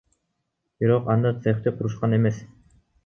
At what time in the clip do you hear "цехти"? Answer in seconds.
1.43-1.75